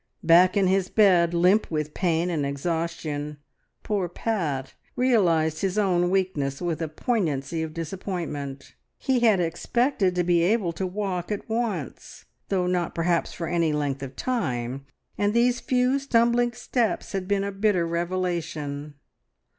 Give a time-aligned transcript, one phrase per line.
[0.23, 3.37] Back in his bed, limp with pain and exhaustion,
[3.83, 8.73] poor Pat realised his own weakness with a poignancy of disappointment.
[8.97, 13.73] He had expected to be able to walk at once, though not perhaps for any
[13.73, 14.87] length of time,
[15.19, 18.95] and these few stumbling steps had been a bitter revelation.